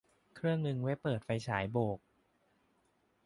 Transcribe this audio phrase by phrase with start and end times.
[0.35, 1.99] เครื่องนึงไว้เปิดไฟฉายโบก